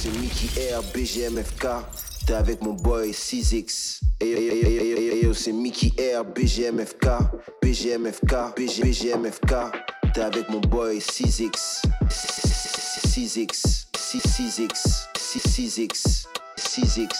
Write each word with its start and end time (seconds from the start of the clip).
c'est 0.00 0.16
Mickey 0.20 0.48
R, 0.72 0.82
BGMFK. 0.94 1.66
T'es 2.26 2.34
avec 2.34 2.62
mon 2.62 2.74
boy 2.74 3.10
6X. 3.10 4.00
C'est 5.34 5.52
Mickey 5.52 5.92
R, 6.16 6.24
BGMFK. 6.24 7.06
BGMFK, 7.62 8.54
BGMFK. 8.56 9.54
T'es 10.14 10.20
avec 10.20 10.48
mon 10.50 10.60
boy 10.60 10.98
6X. 10.98 11.82
6X, 12.08 13.86
6X, 13.96 15.06
6X, 15.16 15.16
6X, 15.16 16.26
6X, 16.56 17.14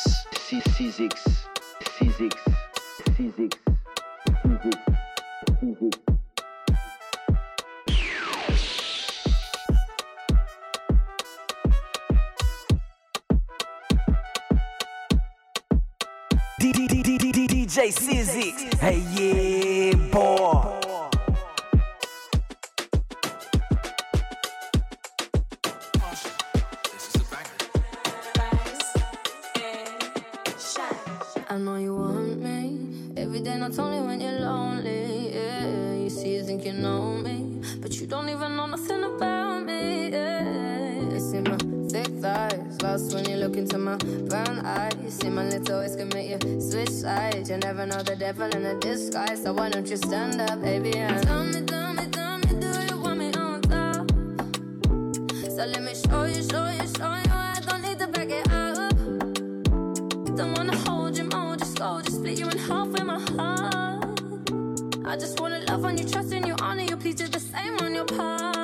6X, 0.48 1.14
6X. 3.18 3.67
DJ 17.78 17.92
CZ. 17.92 18.74
Hey, 18.80 18.98
yeah, 19.14 19.94
boy. 20.10 20.57
devil 48.18 48.50
in 48.56 48.66
a 48.66 48.74
disguise. 48.80 49.42
So 49.42 49.52
why 49.52 49.70
don't 49.70 49.88
you 49.88 49.96
stand 49.96 50.40
up, 50.40 50.60
baby? 50.60 50.96
And 50.96 51.22
tell 51.22 51.44
me, 51.44 51.60
tell 51.64 51.94
me, 51.94 52.06
tell 52.08 52.38
me, 52.38 52.60
do 52.60 52.86
you 52.88 53.00
want 53.00 53.18
me 53.18 53.32
on 53.34 53.60
top? 53.62 54.10
So 55.54 55.64
let 55.64 55.82
me 55.82 55.94
show 55.94 56.24
you, 56.24 56.42
show 56.42 56.68
you, 56.68 56.86
show 56.96 57.14
you. 57.14 57.30
I 57.30 57.60
don't 57.66 57.82
need 57.82 57.98
to 58.00 58.08
back 58.08 58.28
it 58.30 58.50
up. 58.50 58.90
Don't 60.36 60.52
wanna 60.56 60.76
hold 60.78 61.16
you 61.16 61.24
more, 61.24 61.56
just 61.56 61.78
go, 61.78 62.00
just 62.02 62.16
split 62.16 62.38
you 62.38 62.48
in 62.48 62.58
half 62.58 62.88
with 62.88 63.04
my 63.04 63.20
heart. 63.36 64.04
I 65.06 65.16
just 65.16 65.38
wanna 65.40 65.60
love 65.68 65.84
on 65.84 65.96
you, 65.96 66.08
trust 66.08 66.32
in 66.32 66.44
you, 66.44 66.56
honor 66.60 66.82
you, 66.82 66.96
please 66.96 67.14
do 67.14 67.28
the 67.28 67.40
same 67.40 67.78
on 67.78 67.94
your 67.94 68.04
part. 68.04 68.57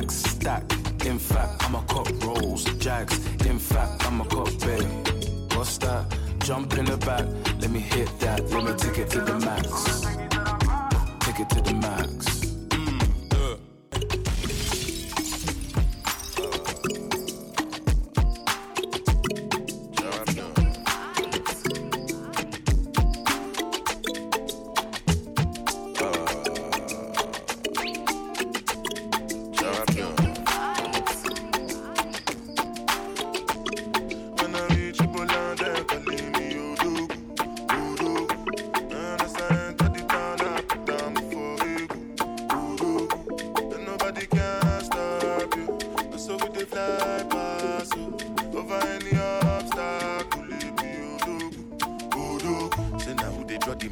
racks 0.00 0.14
stack. 0.14 0.62
In 1.04 1.18
fact, 1.18 1.64
I'ma 1.64 1.82
cop 1.82 2.08
rolls, 2.24 2.64
jags. 2.78 3.18
In 3.46 3.58
fact, 3.58 4.06
I'ma 4.06 4.24
cop 4.24 4.48
bed. 4.60 4.84
What's 5.54 5.78
that? 5.78 6.04
Jump 6.40 6.76
in 6.78 6.86
the 6.86 6.96
back, 6.96 7.26
let 7.60 7.70
me 7.70 7.80
hit 7.80 8.08
that. 8.20 8.50
Let 8.50 8.64
me 8.64 8.72
take 8.74 8.98
it 8.98 9.10
to 9.10 9.20
the 9.20 9.38
max. 9.38 10.00
Take 11.20 11.40
it 11.40 11.50
to 11.50 11.60
the 11.60 11.74
max. 11.74 12.09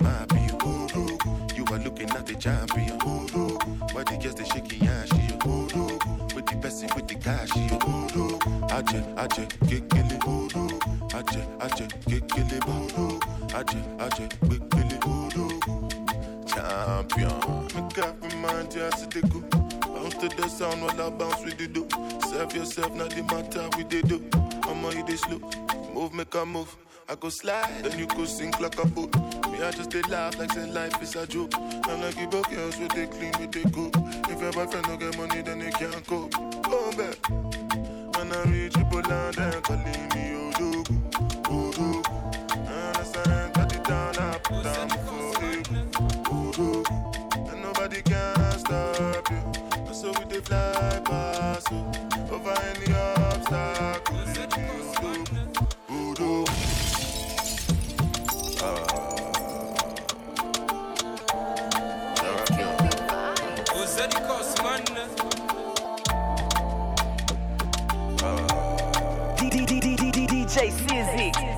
my 0.02 0.26
people. 0.26 0.88
Oh, 0.94 1.18
oh. 1.26 1.48
You 1.56 1.64
are 1.66 1.78
looking 1.80 2.10
at 2.10 2.26
the 2.26 2.34
champion. 2.34 2.98
Oh, 3.02 3.26
Why 3.92 4.04
the 4.04 4.18
girls 4.22 4.36
they 4.36 4.44
shaking 4.44 4.86
and 4.88 5.08
she 5.08 5.28
with 6.34 6.46
the 6.46 6.56
person 6.62 6.88
with 6.96 7.08
the 7.08 7.14
guy. 7.16 7.44
She 7.46 7.66
a 7.66 7.78
cash. 7.78 8.14
Aje, 8.72 9.02
aje, 9.16 9.46
kekele. 9.68 10.18
Aje, 11.14 11.42
aje, 11.60 11.88
kekele. 12.06 12.60
Aje, 13.54 13.78
aje, 13.98 14.28
kekele. 14.48 14.98
Champion. 16.46 17.68
Make 17.74 17.98
up 17.98 18.22
your 18.22 18.36
mind, 18.40 18.74
you 18.74 18.82
have 18.82 19.10
to 19.10 19.20
go. 19.22 19.40
Bounce 19.94 20.14
to 20.14 20.28
the 20.28 20.48
sound 20.48 20.82
while 20.82 21.02
I 21.02 21.10
bounce 21.10 21.44
with 21.44 21.58
the 21.58 21.68
do. 21.68 21.88
Serve 22.30 22.54
yourself, 22.56 22.94
not 22.94 23.10
the 23.10 23.22
matter 23.24 23.68
with 23.76 23.90
the 23.90 24.02
do. 24.02 24.24
I'ma 24.68 24.90
eat 24.92 25.06
this 25.06 25.26
look 25.28 25.42
move, 25.98 26.14
make 26.14 26.34
a 26.34 26.46
move. 26.46 26.76
I 27.08 27.14
go 27.16 27.28
slide, 27.28 27.82
then 27.82 27.98
you 27.98 28.06
go 28.06 28.24
sink 28.24 28.60
like 28.60 28.78
a 28.78 28.86
boat. 28.86 29.14
Me, 29.50 29.62
I 29.62 29.70
just 29.72 29.90
they 29.90 30.02
laugh 30.02 30.38
like 30.38 30.52
say 30.52 30.70
life 30.70 31.02
is 31.02 31.16
a 31.16 31.26
joke. 31.26 31.52
And 31.56 32.04
I 32.04 32.12
give 32.12 32.34
up 32.34 32.48
girls 32.50 32.78
with 32.78 32.92
they 32.92 33.06
clean, 33.06 33.32
with 33.40 33.52
they 33.52 33.64
cook. 33.70 33.94
If 34.30 34.40
your 34.40 34.52
boyfriend 34.52 34.86
don't 34.86 35.00
get 35.00 35.16
money, 35.16 35.42
then 35.42 35.58
they 35.58 35.70
can't 35.70 36.06
cope. 36.06 36.32
Oh, 36.36 36.92
back. 36.96 37.16
When 38.16 38.32
I 38.32 38.42
reach 38.44 38.74
Igboland, 38.74 39.36
then 39.36 39.62
calling 39.62 40.08
me 40.14 40.52
Odogwu. 40.52 40.84
Odogwu. 41.42 41.97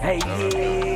Hey, 0.01 0.19
yeah, 0.27 0.90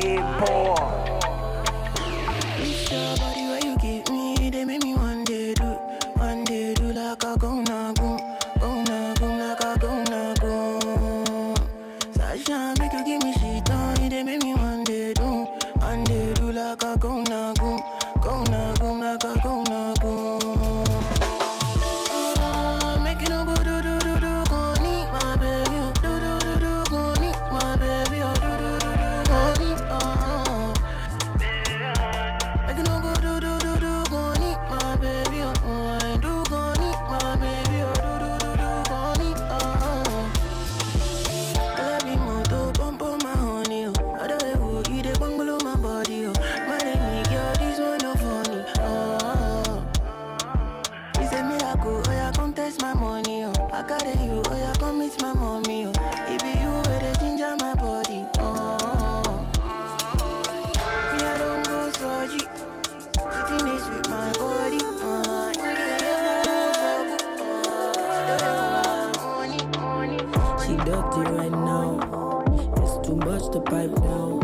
pipe 73.75 73.95
down. 73.95 74.39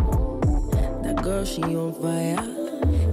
That 1.03 1.23
girl, 1.23 1.45
she 1.45 1.63
on 1.63 1.93
fire. 1.93 2.35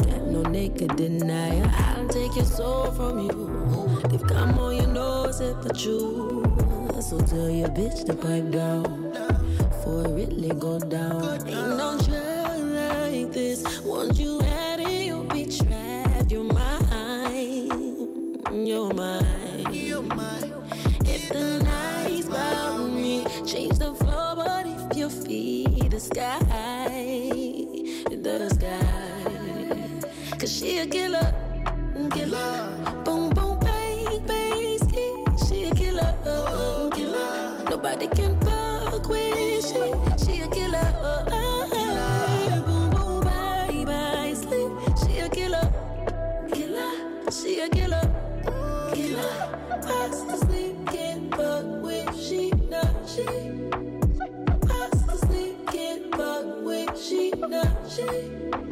Got 0.09 0.23
no 0.35 0.43
naked 0.43 0.97
denier. 0.97 1.71
I'll 1.97 2.09
take 2.09 2.35
your 2.35 2.45
soul 2.45 2.91
from 2.91 3.21
you. 3.21 4.03
They've 4.09 4.27
come 4.27 4.59
on 4.59 4.77
your 4.77 4.89
nose 4.89 5.41
at 5.41 5.63
the 5.63 5.73
truth. 5.73 7.05
So 7.05 7.21
tell 7.21 7.49
your 7.49 7.69
bitch 7.69 8.05
to 8.07 8.15
pipe 8.15 8.51
down. 8.51 8.88
She 30.79 30.85
a 30.85 30.87
killer, 30.87 31.35
killer. 32.13 33.03
Boom, 33.05 33.31
boom, 33.31 33.59
bang, 33.59 34.25
bang, 34.27 34.79
ski. 34.79 35.25
She 35.45 35.65
a 35.65 35.75
killer, 35.75 36.15
killer. 36.95 37.65
Nobody 37.69 38.07
can 38.07 38.39
fuck 38.41 39.09
with 39.09 39.67
she. 39.67 40.25
She 40.25 40.41
a 40.41 40.47
killer, 40.47 40.79
uh-huh. 41.03 42.61
boom, 42.65 42.91
boom, 42.91 43.25
bye, 43.25 43.85
bye, 43.87 44.35
sleep. 44.35 44.71
She 45.03 45.19
a 45.19 45.29
killer, 45.29 45.73
killer. 46.53 46.93
She 47.33 47.59
a 47.59 47.69
killer, 47.69 48.13
killer. 48.95 49.83
Fast 49.83 50.29
asleep, 50.31 50.77
can't 50.93 51.35
fuck 51.35 51.83
with 51.83 52.17
she, 52.17 52.53
not 52.71 52.95
she. 53.09 53.27
Fast 54.69 55.09
asleep, 55.09 55.57
can't 55.73 56.15
fuck 56.15 56.65
with 56.65 56.97
she, 56.97 57.31
not 57.31 57.77
she. 57.91 58.68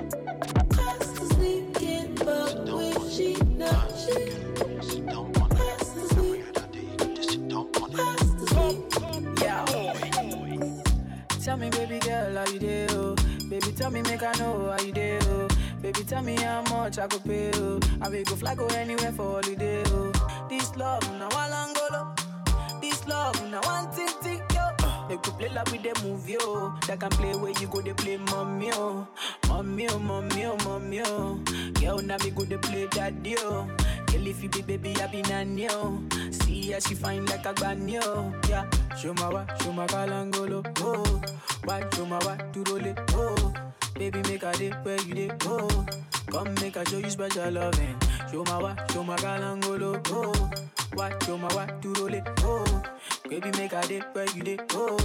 Tell 13.86 13.92
me, 13.92 14.02
make 14.02 14.22
I 14.22 14.32
know 14.40 14.74
how 14.76 14.84
you. 14.84 15.18
Oh? 15.22 15.48
Baby, 15.80 16.02
tell 16.02 16.22
me 16.22 16.34
how 16.36 16.62
much 16.70 16.98
I 16.98 17.06
could 17.06 17.22
pay. 17.24 17.52
Oh? 17.54 17.78
I 18.02 18.08
will 18.08 18.24
go 18.24 18.34
fly, 18.34 18.54
go 18.56 18.66
anywhere 18.66 19.12
for 19.12 19.40
holiday. 19.40 19.82
Oh? 19.86 20.46
This 20.48 20.74
love, 20.76 21.02
now 21.18 21.28
I 21.30 21.48
langolo. 21.50 22.80
This 22.80 23.06
love, 23.06 23.36
now 23.48 23.60
one 23.62 23.88
thing, 23.92 24.42
yo. 24.52 24.60
Uh, 24.82 25.08
they 25.08 25.16
could 25.18 25.38
play 25.38 25.48
like 25.50 25.70
with 25.70 25.82
the 25.84 26.02
movie, 26.04 26.36
oh. 26.40 26.76
They 26.88 26.96
can 26.96 27.10
play 27.10 27.34
where 27.36 27.52
you 27.60 27.68
go, 27.68 27.80
they 27.80 27.92
play 27.92 28.16
mommy, 28.16 28.70
oh. 28.72 29.06
Mommy, 29.46 29.88
oh, 29.88 29.98
mommy, 30.00 30.46
oh, 30.46 30.56
mommy, 30.64 31.00
oh. 31.04 31.38
Girl, 31.80 31.98
now 31.98 32.16
me 32.24 32.30
go, 32.30 32.42
they 32.44 32.58
play 32.58 32.88
daddy, 32.90 33.36
oh. 33.38 33.68
Girl, 34.08 34.26
if 34.26 34.42
you 34.42 34.48
be 34.48 34.62
baby, 34.62 34.96
I 35.00 35.06
be 35.06 35.22
nanny, 35.22 35.68
oh. 35.70 36.02
See 36.32 36.72
how 36.72 36.80
she 36.80 36.96
fine 36.96 37.24
like 37.26 37.46
a 37.46 37.54
granny, 37.54 37.98
oh. 38.02 38.34
Yeah, 38.48 38.68
show 38.96 39.14
my 39.14 39.28
what, 39.28 39.62
show 39.62 39.70
my 39.70 39.86
kalangolo, 39.86 40.66
oh. 40.80 41.22
What, 41.62 41.94
show 41.94 42.04
my 42.04 42.18
what, 42.24 42.52
to 42.52 42.64
roll 42.64 42.84
it, 42.84 42.98
oh. 43.12 43.52
Baby, 43.98 44.20
make 44.28 44.42
a 44.42 44.52
dip 44.52 44.84
where 44.84 45.00
you 45.02 45.14
dip, 45.14 45.42
oh. 45.46 45.86
Come 46.30 46.54
make 46.60 46.76
I 46.76 46.84
show 46.84 46.98
you 46.98 47.08
special 47.10 47.50
loving. 47.50 47.96
Show 48.30 48.44
my 48.44 48.58
what, 48.62 48.92
show 48.92 49.02
my 49.02 49.16
kalangolo, 49.16 50.00
oh. 50.10 50.50
What, 50.94 51.22
show 51.24 51.38
my 51.38 51.48
what, 51.54 51.80
to 51.82 51.92
roll 51.94 52.12
it, 52.14 52.26
oh. 52.40 52.82
Baby, 53.28 53.50
make 53.52 53.72
a 53.72 53.80
dip 53.88 54.14
where 54.14 54.28
you 54.34 54.42
dip, 54.42 54.62
oh. 54.74 54.96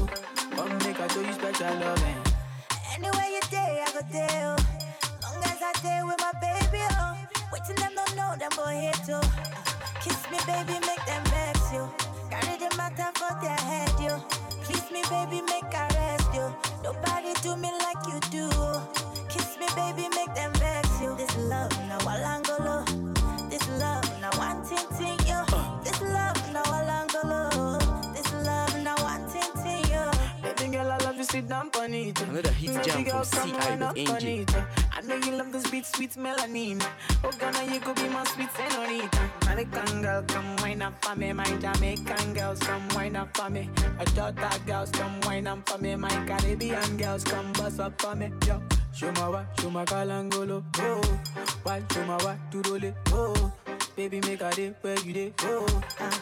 Come 0.55 0.77
make 0.79 0.99
I 0.99 1.07
show 1.07 1.21
you 1.21 1.33
special 1.33 1.73
loving. 1.79 2.17
Anywhere 2.93 3.29
you 3.29 3.41
day, 3.49 3.83
I 3.85 3.91
go 3.93 4.01
there. 4.11 4.55
oh. 4.57 4.65
Long 5.23 5.43
as 5.45 5.61
I 5.61 5.71
stay 5.79 6.01
with 6.03 6.19
my 6.19 6.31
baby, 6.41 6.83
oh. 6.91 7.15
Waiting 7.53 7.75
them 7.77 7.91
don't 7.95 8.15
know 8.17 8.35
them 8.37 8.51
boy 8.57 8.75
here 8.75 8.99
too. 9.07 9.27
Kiss 10.03 10.19
me, 10.29 10.37
baby, 10.45 10.73
make 10.85 11.05
them 11.05 11.23
vex 11.31 11.71
you. 11.73 11.87
Carry 12.29 12.57
the 12.59 12.75
matter 12.75 13.09
for 13.15 13.31
their 13.41 13.55
head, 13.55 13.91
you. 14.01 14.40
Please 14.71 14.91
me, 14.91 15.01
baby, 15.09 15.41
make 15.41 15.75
I 15.75 15.87
rest 15.95 16.33
you. 16.33 16.47
Nobody 16.81 17.33
do 17.43 17.57
me 17.57 17.69
like 17.83 18.07
you 18.07 18.19
do. 18.31 18.47
Kiss 19.27 19.57
me, 19.59 19.67
baby, 19.75 20.07
make 20.15 20.33
them 20.33 20.53
vex 20.53 20.87
you. 21.01 21.13
This 21.17 21.35
love, 21.39 21.71
now 21.89 21.99
Walangolo. 22.07 22.85
This 23.49 23.67
love, 23.79 24.07
now 24.21 24.31
one 24.37 24.63
ting 24.63 24.87
ting, 24.97 25.17
sit 31.31 31.47
down 31.47 31.69
on 31.79 31.93
it. 31.93 32.21
Another 32.21 32.51
hit 32.51 32.83
jam 32.83 33.03
girl, 33.03 33.23
from 33.23 33.49
C.I. 33.49 33.69
wind 33.69 33.81
with 33.95 34.09
up 34.09 34.23
Angel. 34.23 34.63
I 34.91 35.01
know 35.01 35.15
you 35.15 35.31
love 35.31 35.51
this 35.51 35.69
beat, 35.71 35.85
sweet 35.85 36.11
melanin. 36.11 36.83
Oh, 37.23 37.31
Ghana, 37.39 37.73
you 37.73 37.79
could 37.79 37.95
be 37.95 38.09
my 38.09 38.23
sweet 38.25 38.49
senorita. 38.51 39.31
American 39.43 40.01
girl, 40.01 40.23
come 40.27 40.55
wine 40.57 40.81
up 40.81 40.93
for 41.03 41.15
me. 41.15 41.31
My 41.33 41.45
Jamaican 41.45 42.33
girls, 42.33 42.59
come 42.59 42.87
wine 42.95 43.15
up 43.15 43.35
for 43.35 43.49
me. 43.49 43.69
My 43.97 44.03
Jota 44.05 44.59
girls, 44.65 44.91
come 44.91 45.19
wine 45.21 45.47
up 45.47 45.69
for 45.69 45.77
me. 45.77 45.95
My 45.95 46.09
Caribbean 46.27 46.97
girls, 46.97 47.23
come 47.23 47.53
bust 47.53 47.79
up 47.79 48.01
for 48.01 48.15
me. 48.15 48.29
Yo, 48.45 48.61
show 48.93 49.11
my 49.13 49.29
what, 49.29 49.45
show 49.59 49.69
my 49.69 49.85
kalangolo. 49.85 50.63
Oh, 50.79 51.01
what, 51.63 51.93
show 51.93 52.05
my 52.05 52.17
what, 52.23 52.37
to. 52.51 52.93
Oh, 53.13 53.53
baby, 53.95 54.19
make 54.21 54.41
a 54.41 54.51
day 54.51 54.73
where 54.81 54.99
you 54.99 55.13
day. 55.13 55.33
Oh, 55.43 55.65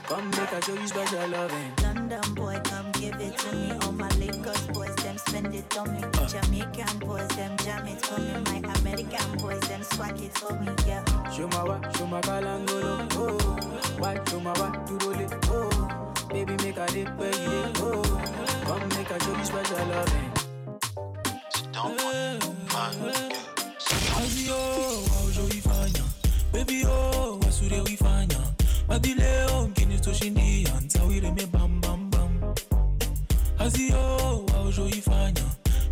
come 0.03 0.29
make 0.31 0.51
a 0.51 0.61
show 0.61 0.73
you 0.75 0.87
special 0.87 1.27
loving. 1.29 1.73
London 1.83 2.33
boy, 2.35 2.59
come 2.63 2.91
give 2.91 3.15
it 3.19 3.37
to 3.37 3.55
me. 3.55 3.71
All 3.81 3.91
my 3.91 4.09
Lagos 4.19 4.67
boys, 4.67 4.95
them 4.95 4.98
spend 5.29 5.53
it 5.53 5.77
on 5.77 5.93
me. 5.93 6.01
Uh. 6.03 6.25
Jamaican 6.27 6.99
boys, 6.99 7.27
them 7.29 7.55
jam 7.57 7.87
it 7.87 8.03
for 8.05 8.19
me. 8.19 8.33
My 8.45 8.57
American 8.79 9.37
boys, 9.37 9.59
them 9.69 9.83
swag 9.83 10.19
it 10.21 10.35
for 10.37 10.53
me, 10.59 10.71
yeah. 10.87 11.03
Shumawa, 11.33 11.77
Shumakalangolo, 11.93 13.07
oh. 13.15 13.37
Why 13.99 14.15
Shumawa, 14.25 14.67
you 14.89 14.97
roll 15.05 15.19
it, 15.19 15.33
oh. 15.47 16.25
Baby, 16.29 16.55
make 16.63 16.77
a 16.77 16.85
dip 16.87 17.15
where 17.17 17.29
you 17.29 17.49
did, 17.49 17.77
oh. 17.81 18.01
Come 18.65 18.89
make 18.89 19.09
a 19.09 19.23
show 19.23 19.35
you 19.37 19.45
special 19.45 19.85
loving. 19.87 20.31
Kazi 24.13 24.47
yo, 24.47 24.57
waujoifanya 25.15 26.03
bebi 26.53 26.81
yo 26.81 27.39
wasure 27.45 27.81
uifanya 27.81 28.37
badileo 28.87 29.67
mkini 29.67 29.99
toshindia 29.99 30.81
ntawireme 30.81 31.45
bambambam 31.45 32.41
kazi 33.57 33.89
yo 33.89 33.97
oh, 33.97 34.17
waujoifanya 34.17 34.18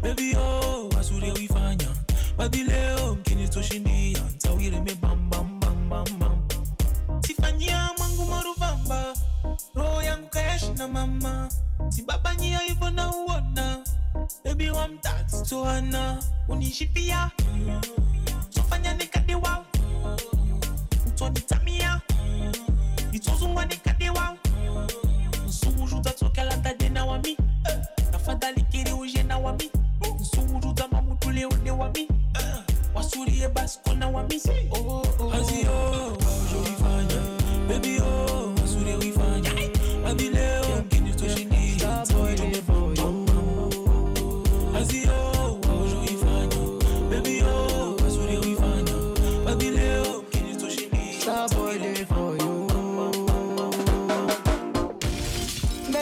Baby 0.07 0.35
oh, 0.39 0.89
wazuri 0.95 1.31
uifanya 1.31 1.87
Baby 2.37 2.63
leo 2.63 3.15
mkini 3.15 3.49
toshindia 3.49 4.19
Ntawire 4.35 4.81
me 4.81 4.95
Sifanyia 7.27 7.89
mwangu 7.97 8.25
maruvamba. 8.25 9.13
Roho 9.75 10.01
yangu 10.01 10.27
kayashi 10.29 10.71
na 10.77 10.87
mama. 10.87 11.49
Sibabanyia 11.89 12.59
hivyo 12.59 12.89
na 12.89 13.11
uona. 13.15 13.83
Baby 14.45 14.69
wa 14.69 14.87
mtatu 14.87 15.45
Unishipia 16.47 17.31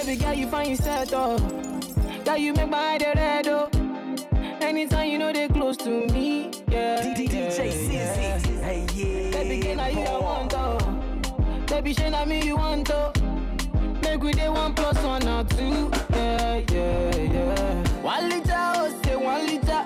Baby 0.06 0.18
girl, 0.24 0.34
you 0.34 0.48
find 0.48 0.70
yourself 0.70 1.10
oh. 1.14 1.38
Girl, 2.24 2.38
you 2.38 2.54
make 2.54 2.70
my 2.70 2.78
head 2.78 3.02
red 3.16 3.48
oh. 3.48 3.70
Anytime 4.62 5.10
you 5.10 5.18
know 5.18 5.34
they 5.34 5.48
close 5.48 5.78
to 5.78 5.90
me, 5.90 6.52
yeah. 6.68 7.14
DJ 7.16 7.58
yeah, 7.58 7.62
yeah. 7.92 8.38
Hey, 8.62 8.86
yeah. 8.94 9.32
Baby 9.32 9.60
girl, 9.66 9.76
now 9.76 9.88
you 9.88 10.00
I 10.02 10.20
want 10.20 10.54
oh. 10.56 10.78
Baby, 11.68 11.94
shey 11.94 12.10
na 12.10 12.24
me 12.26 12.42
you 12.44 12.56
want 12.56 12.90
oh. 12.92 13.12
Make 14.04 14.22
we 14.22 14.32
dey 14.34 14.50
one 14.50 14.74
plus 14.76 14.98
one 15.04 15.28
or 15.28 15.44
two, 15.44 15.92
yeah, 16.12 16.62
yeah, 16.72 17.16
yeah. 17.16 18.02
One 18.02 18.30
liter 18.30 18.54
oh 18.56 19.02
say 19.04 19.16
one 19.16 19.48
liter, 19.48 19.82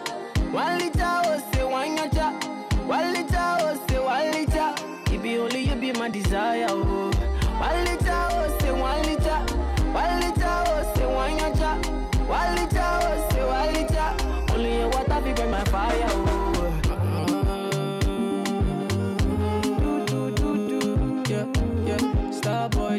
one 0.52 0.78
liter 0.80 1.00
oh 1.04 1.44
say 1.54 1.64
one 1.64 1.98
yacha, 1.98 2.86
one 2.86 3.14
liter 3.14 3.38
oh 3.38 3.86
say 3.88 4.00
one 4.00 4.32
liter. 4.32 4.76
It 5.14 5.24
be 5.24 5.38
only 5.38 5.62
you 5.62 5.76
be 5.76 5.94
my 5.94 6.10
desire 6.10 6.68
oh. 6.70 7.12
My 15.60 15.66
fire 15.66 16.06
oh. 16.08 16.16
Do, 19.80 20.06
do, 20.06 20.32
do, 20.32 20.50
do. 20.70 21.24
Yeah, 21.30 21.46
yeah. 21.86 22.02
Starboy 22.32 22.96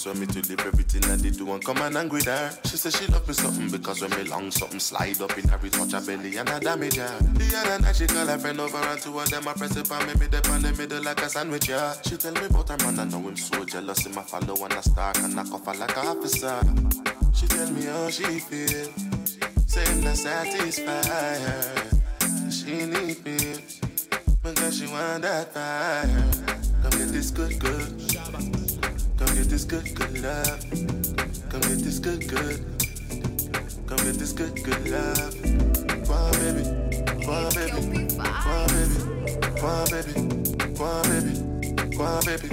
just 0.00 0.18
want 0.18 0.20
me 0.20 0.40
to 0.40 0.48
leave 0.48 0.66
everything 0.66 1.04
I 1.10 1.16
did 1.16 1.36
do 1.36 1.52
and 1.52 1.62
come 1.62 1.76
and 1.76 1.94
angry 1.94 2.22
her. 2.22 2.50
She 2.64 2.78
said 2.78 2.94
she 2.94 3.06
love 3.12 3.28
me 3.28 3.34
something 3.34 3.70
because 3.70 4.00
when 4.00 4.10
me 4.12 4.30
long 4.30 4.50
something 4.50 4.80
slide 4.80 5.20
up 5.20 5.36
in 5.36 5.46
her 5.46 5.58
touch 5.58 5.92
her 5.92 6.00
belly 6.00 6.38
and 6.38 6.48
I 6.48 6.58
damage 6.58 6.96
her. 6.96 7.18
The 7.34 7.56
other 7.58 7.82
night 7.82 7.96
she 7.96 8.06
call 8.06 8.26
her 8.26 8.38
friend 8.38 8.60
over 8.60 8.78
and 8.78 8.98
two 8.98 9.18
of 9.18 9.28
them 9.28 9.46
I 9.46 9.52
press 9.52 9.76
it 9.76 9.90
on 9.92 10.06
me 10.06 10.14
mid 10.18 10.34
on 10.48 10.62
the 10.62 10.72
middle 10.72 11.02
like 11.02 11.20
a 11.20 11.28
sandwich 11.28 11.68
yeah. 11.68 11.92
She 12.00 12.16
tell 12.16 12.32
me 12.32 12.46
about 12.46 12.70
her 12.70 12.78
man 12.78 12.98
I 12.98 13.04
know 13.04 13.28
him 13.28 13.36
so 13.36 13.62
jealous 13.66 14.06
him 14.06 14.16
I 14.16 14.22
follow 14.22 14.64
and 14.64 14.72
I 14.72 14.80
stalk 14.80 15.18
and 15.18 15.36
knock 15.36 15.52
off 15.52 15.66
her 15.66 15.74
like 15.74 15.94
a 15.94 16.00
officer. 16.00 16.60
She 17.34 17.46
tell 17.46 17.70
me 17.70 17.82
how 17.84 18.08
she 18.08 18.40
feel, 18.40 18.88
saying 19.66 20.02
not 20.02 20.16
satisfy 20.16 21.36
her. 21.44 22.50
She 22.50 22.86
need 22.86 23.22
me 23.22 23.36
because 24.42 24.78
she 24.78 24.86
want 24.86 25.22
that 25.24 25.52
fire. 25.52 26.06
Come 26.82 26.98
get 26.98 27.12
this 27.12 27.30
good, 27.30 27.58
good. 27.58 28.59
Come 29.20 29.36
get 29.36 29.50
this 29.50 29.64
good, 29.64 29.94
good 29.94 30.22
love. 30.22 30.64
Come 31.50 31.60
get 31.60 31.78
this 31.84 31.98
good, 31.98 32.26
good. 32.26 32.64
Come 33.86 33.98
get 33.98 34.14
this 34.14 34.32
good, 34.32 34.54
good 34.64 34.88
love. 34.88 35.34
Come 36.06 36.10
on, 36.10 36.32
baby. 36.40 36.64
Come 37.22 37.34
on, 37.34 37.52
baby. 37.54 37.70
Come 38.16 38.24
on, 38.48 38.66
baby. 38.68 38.96
Come 39.58 39.66
on, 39.66 39.86
baby. 39.90 40.12
Come 40.74 40.86
on, 40.86 41.04
baby. 41.10 41.34
Come 41.96 42.06
on, 42.06 42.24
baby. 42.24 42.48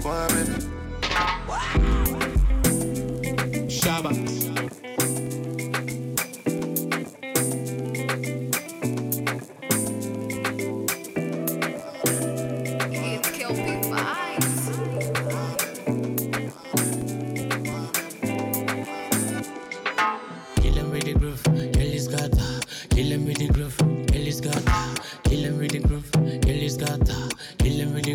Come 0.00 0.10
on, 0.10 0.28
baby. 0.34 0.56
Shaba. 3.70 4.49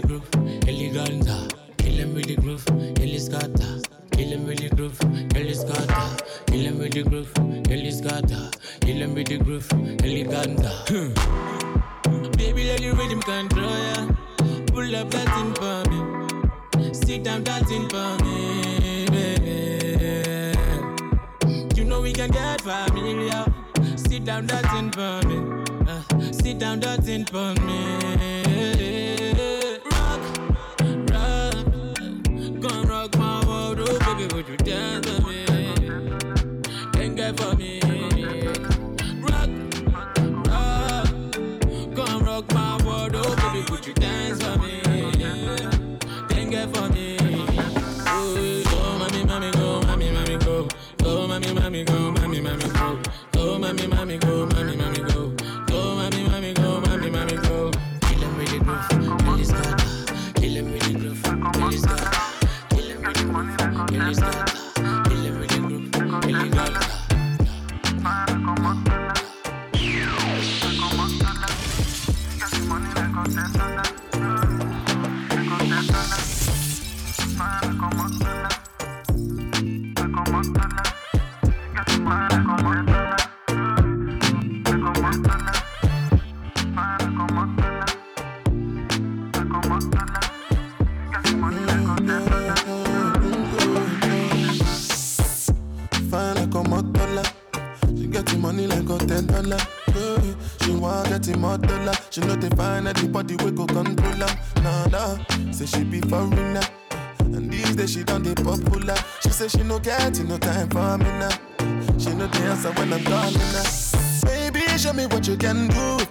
groove, 0.06 0.30
Eleganza. 0.68 1.50
Kill 1.78 1.94
him 1.94 2.14
with 2.14 2.26
the 2.28 2.36
groove, 2.36 2.66
Ellie's 3.00 3.30
got 3.30 3.54
that. 3.54 3.88
Kill 4.12 4.30
him 4.30 4.46
with 4.46 4.60
the 4.60 4.70
groove, 4.76 5.00
Ellie's 5.36 5.64
got 5.64 5.88
that. 5.88 6.24
Kill 6.48 6.60
him 6.62 6.80
with 6.80 6.94
the 6.94 7.04
groove, 7.04 7.32
Ellie's 7.70 8.02
got 8.02 8.28
that. 8.28 8.58
Kill 8.82 8.98
him 8.98 9.14
with 9.16 9.28
the 9.28 9.38
groove, 9.38 9.68
Eleganza. 10.04 10.72
Hmm. 10.90 12.32
Baby, 12.38 12.66
let 12.66 12.80
the 12.82 12.92
rhythm 12.92 13.22
control 13.22 13.70
ya. 13.70 14.08
Pull 14.68 14.96
up 14.96 15.10
that 15.12 15.28
thing 15.36 15.54
for 15.56 15.84
me. 15.90 16.94
Sit 16.94 17.24
down 17.24 17.44
that 17.46 17.66
thing 17.68 17.88
for 17.90 18.18
me, 18.24 19.06
baby. 19.08 20.56
You 21.76 21.86
know 21.86 22.02
we 22.02 22.14
can 22.14 22.30
get 22.32 22.62
familiar. 22.62 23.46
Sit 23.98 24.26
down 24.26 24.48
that 24.48 24.66
thing 24.72 24.92
for 24.92 25.28
me. 25.28 25.38
Uh, 25.88 26.32
sit 26.32 26.60
down 26.60 26.80
that 26.82 27.04
thing 27.04 27.26
for 27.26 27.54
me. 27.62 28.14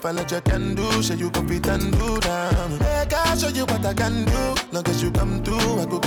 If 0.05 0.09
I 0.09 0.13
let 0.13 0.31
you 0.33 0.41
can 0.43 0.75
do, 0.75 1.03
show 1.03 1.15
you 1.15 1.31
and 1.67 1.93
do 1.93 2.21
that. 2.21 2.71
Make 2.79 3.15
I 3.15 3.35
show 3.39 3.49
you 3.49 3.65
what 3.65 3.87
I 3.87 3.95
can 3.95 4.27
do. 4.27 4.55
Long 4.71 4.87
as 4.87 5.03
you 5.03 5.11
come 5.11 5.43
through, 5.43 5.81
I 5.81 5.87
go 5.87 5.99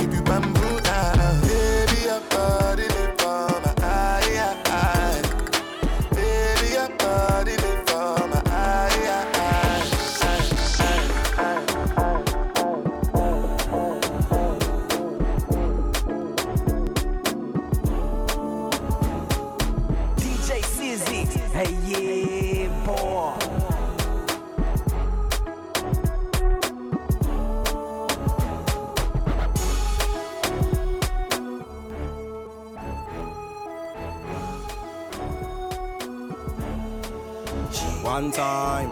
One 38.18 38.32
time, 38.32 38.90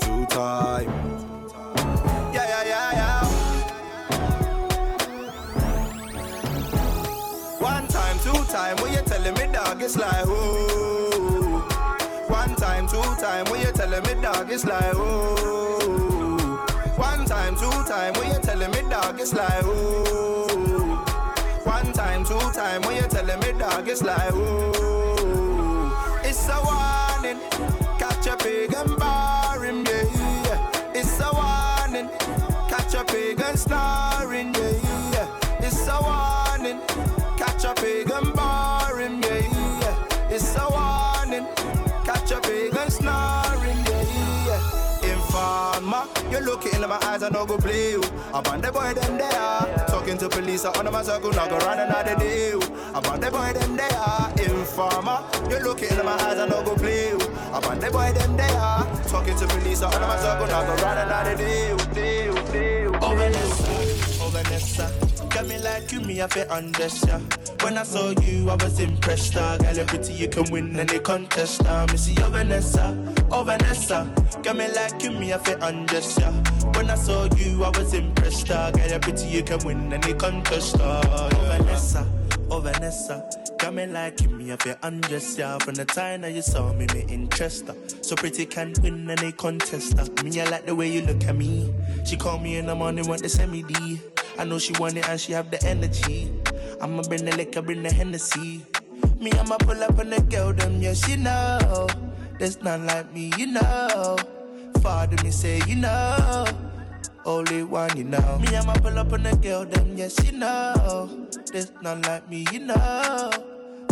two 0.00 0.26
time. 0.26 0.84
Yeah, 2.34 2.46
yeah, 2.52 2.64
yeah, 2.72 2.92
yeah. 2.92 3.24
One 7.58 7.86
time, 7.88 8.18
two 8.18 8.44
time, 8.52 8.76
when 8.82 8.92
you 8.92 9.00
telling 9.06 9.32
me 9.32 9.46
dog, 9.50 9.80
it's 9.80 9.96
like 9.96 10.26
oh. 10.26 11.64
One 12.28 12.54
time, 12.56 12.86
two 12.86 13.00
time, 13.18 13.46
when 13.46 13.62
you 13.62 13.72
telling 13.72 14.02
me 14.02 14.20
dog, 14.20 14.50
it's 14.50 14.66
like 14.66 14.92
oh. 14.94 16.66
One 16.98 17.24
time, 17.24 17.56
two 17.56 17.70
time, 17.88 18.12
when 18.12 18.30
you 18.30 18.40
telling 18.42 18.70
me 18.72 18.82
dog, 18.90 19.18
it's 19.18 19.32
like 19.32 19.64
oh. 19.64 21.02
One 21.64 21.94
time, 21.94 22.24
two 22.26 22.38
time, 22.52 22.82
when 22.82 22.96
you 22.96 23.08
telling 23.08 23.40
me 23.40 23.52
dog, 23.58 23.88
it's 23.88 24.02
like 24.02 24.32
oh. 24.34 26.20
It's 26.22 26.46
a 26.46 26.60
warning, 26.62 26.89
and 33.50 33.58
snoring, 33.58 34.54
yeah, 34.54 35.12
yeah. 35.12 35.66
It's 35.66 35.88
a 35.88 35.98
warning, 36.00 36.80
catch 37.36 37.64
a 37.64 37.74
pig 37.74 38.10
and 38.10 38.32
bar 38.32 39.00
yeah, 39.00 39.18
yeah. 39.82 40.30
It's 40.30 40.54
a 40.56 40.66
warning, 40.70 41.46
catch 42.04 42.30
a 42.30 42.40
pig 42.40 42.76
and 42.76 42.92
snoring, 42.92 43.80
yeah, 43.90 44.46
yeah. 44.46 45.12
Informer, 45.12 46.04
you 46.30 46.38
look 46.44 46.64
in 46.66 46.80
my 46.82 46.98
eyes, 47.02 47.24
I 47.24 47.28
no 47.30 47.44
go 47.44 47.58
play 47.58 47.90
you. 47.90 48.02
I'm 48.32 48.46
on 48.46 48.60
the 48.60 48.70
boy 48.70 48.94
them 48.94 49.18
there, 49.18 49.86
talking 49.88 50.18
to 50.18 50.28
police, 50.28 50.64
I 50.64 50.70
on 50.78 50.92
my 50.92 51.02
circle, 51.02 51.32
not 51.32 51.50
go 51.50 51.58
run 51.58 51.80
another 51.80 52.16
day. 52.16 52.52
I'm 52.52 53.04
on 53.04 53.18
the 53.18 53.30
boy 53.32 53.52
them 53.52 53.76
there, 53.76 54.46
informer, 54.46 55.24
you 55.50 55.58
look 55.58 55.82
in 55.82 55.96
my 56.04 56.12
eyes, 56.12 56.38
I 56.38 56.46
no 56.46 56.62
go 56.62 56.76
play 56.76 57.08
you. 57.08 57.18
I'm 57.52 57.64
on 57.64 57.80
the 57.80 57.90
boy 57.90 58.12
them 58.12 58.36
there, 58.36 58.48
talking 59.08 59.36
to 59.36 59.46
police, 59.48 59.82
I 59.82 59.92
on 59.92 60.02
my 60.02 60.16
circle, 60.18 60.46
not 60.46 60.66
go 60.66 60.84
run 60.84 60.98
another 60.98 61.36
day. 61.36 61.76
day, 61.94 62.52
day. 62.52 62.79
Vanessa, 64.42 64.90
got 65.28 65.46
me 65.46 65.58
like 65.58 65.92
you, 65.92 66.00
me 66.00 66.22
I 66.22 66.26
feel 66.26 66.46
undress 66.50 67.06
ya. 67.06 67.18
When 67.62 67.76
I 67.76 67.82
saw 67.82 68.10
you, 68.22 68.48
I 68.48 68.54
was 68.54 68.80
impressed. 68.80 69.36
Uh. 69.36 69.58
Girl, 69.58 69.74
you're 69.76 69.84
pretty, 69.84 70.14
you 70.14 70.28
can 70.28 70.50
win 70.50 70.78
any 70.78 70.98
contest. 70.98 71.64
Uh. 71.66 71.86
Me 71.90 71.96
see 71.98 72.16
oh 72.22 72.30
Vanessa, 72.30 72.96
oh 73.30 73.42
Vanessa, 73.42 74.12
got 74.42 74.56
me 74.56 74.68
like 74.72 75.02
you, 75.02 75.10
me 75.10 75.32
I 75.34 75.38
feel 75.38 75.62
undress 75.62 76.18
ya. 76.18 76.30
When 76.74 76.88
I 76.90 76.94
saw 76.94 77.28
you, 77.36 77.62
I 77.64 77.68
was 77.68 77.92
impressed. 77.92 78.50
Uh. 78.50 78.70
Girl, 78.70 78.88
you're 78.88 78.98
pretty, 78.98 79.26
you 79.28 79.42
can 79.42 79.58
win 79.64 79.92
any 79.92 80.14
contest. 80.14 80.76
Uh. 80.80 81.02
Oh 81.04 81.28
Vanessa, 81.44 82.06
oh 82.50 82.60
Vanessa. 82.60 83.30
Got 83.58 83.74
me 83.74 83.86
like 83.86 84.22
you, 84.22 84.30
me 84.30 84.52
I 84.52 84.56
feel 84.56 84.76
undress 84.82 85.36
ya. 85.36 85.58
From 85.58 85.74
the 85.74 85.84
time 85.84 86.22
that 86.22 86.32
you 86.32 86.40
saw 86.40 86.72
me, 86.72 86.86
me 86.94 87.04
interest 87.10 87.68
her. 87.68 87.76
So 88.00 88.16
pretty 88.16 88.46
can 88.46 88.72
win 88.82 89.10
any 89.10 89.32
contest. 89.32 89.98
uh. 89.98 90.06
Me 90.24 90.40
I 90.40 90.48
like 90.48 90.64
the 90.64 90.74
way 90.74 90.88
you 90.90 91.02
look 91.02 91.22
at 91.24 91.36
me. 91.36 91.72
She 92.06 92.16
call 92.16 92.38
me 92.38 92.56
in 92.56 92.66
the 92.66 92.74
morning, 92.74 93.06
want 93.06 93.22
to 93.22 93.28
send 93.28 93.52
me 93.52 93.62
D. 93.62 94.00
I 94.40 94.44
know 94.44 94.58
she 94.58 94.72
want 94.80 94.96
it 94.96 95.06
and 95.06 95.20
she 95.20 95.32
have 95.32 95.50
the 95.50 95.62
energy. 95.68 96.32
I'ma 96.80 97.02
bring 97.02 97.26
the 97.26 97.36
liquor, 97.36 97.60
bring 97.60 97.82
the 97.82 97.92
Hennessy. 97.92 98.64
Me, 99.20 99.30
I'ma 99.32 99.58
pull 99.58 99.84
up 99.84 99.98
on 99.98 100.08
the 100.08 100.22
girl, 100.22 100.54
them, 100.54 100.80
yeah, 100.80 100.94
she 100.94 101.16
know. 101.16 101.86
There's 102.38 102.62
none 102.62 102.86
like 102.86 103.12
me, 103.12 103.30
you 103.36 103.48
know. 103.48 104.16
Father, 104.80 105.22
me 105.22 105.30
say, 105.30 105.60
you 105.68 105.76
know. 105.76 106.46
Only 107.26 107.64
one, 107.64 107.94
you 107.98 108.04
know. 108.04 108.38
Me, 108.38 108.56
I'ma 108.56 108.72
pull 108.80 108.98
up 108.98 109.12
on 109.12 109.24
the 109.24 109.36
girl, 109.36 109.66
them, 109.66 109.94
yeah, 109.94 110.08
she 110.08 110.32
know. 110.32 111.28
There's 111.52 111.70
none 111.82 112.00
like 112.00 112.30
me, 112.30 112.46
you 112.50 112.60
know. 112.60 113.49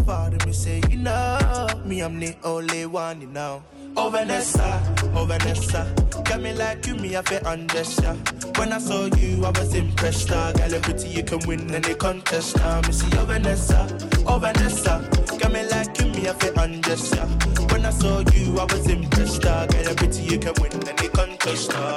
Father, 0.08 0.38
me 0.46 0.54
say, 0.54 0.80
you 0.88 0.96
know. 0.96 1.68
Me, 1.84 2.00
I'm 2.00 2.18
the 2.18 2.34
only 2.42 2.86
one, 2.86 3.30
know. 3.30 3.62
Oh 3.94 4.08
Vanessa, 4.08 4.80
oh 5.14 5.26
Vanessa, 5.26 5.94
got 6.24 6.40
me 6.40 6.54
like 6.54 6.86
you, 6.86 6.94
me 6.94 7.14
I 7.14 7.20
feel 7.20 7.44
undress 7.44 8.00
ya. 8.00 8.14
When 8.56 8.72
I 8.72 8.78
saw 8.78 9.04
you, 9.16 9.44
I 9.44 9.50
was 9.50 9.74
impressed. 9.74 10.30
Uh. 10.30 10.52
Girl, 10.52 10.70
you're 10.70 10.80
pretty, 10.80 11.08
you 11.08 11.22
can 11.22 11.40
win 11.46 11.74
any 11.74 11.94
contest. 11.94 12.58
Uh. 12.58 12.80
Me 12.86 12.92
see 12.92 13.18
oh 13.18 13.26
Vanessa, 13.26 13.86
oh 14.26 14.38
Vanessa, 14.38 15.06
got 15.38 15.52
me 15.52 15.68
like 15.68 16.00
you, 16.00 16.06
me 16.06 16.26
I 16.26 16.32
feel 16.32 16.58
undress 16.58 17.14
ya. 17.14 17.26
When 17.70 17.84
I 17.84 17.90
saw 17.90 18.20
you, 18.32 18.58
I 18.58 18.64
was 18.64 18.88
impressed. 18.88 19.44
Uh. 19.44 19.66
Girl, 19.66 19.82
you're 19.82 19.94
pretty, 19.94 20.22
you 20.22 20.38
can 20.38 20.54
win 20.58 20.88
any 20.88 21.08
contest. 21.08 21.70
Uh. 21.74 21.96